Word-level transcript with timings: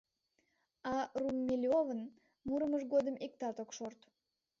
А 0.93 0.95
Румелёвын 1.21 2.01
мурымыж 2.47 2.83
годым 2.93 3.15
иктат 3.25 3.55
ок 3.63 3.69
шорт. 3.77 3.99